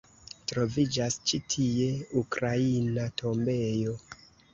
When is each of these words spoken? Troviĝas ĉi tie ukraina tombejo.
Troviĝas 0.51 1.17
ĉi 1.31 1.39
tie 1.55 1.89
ukraina 2.21 3.05
tombejo. 3.23 3.95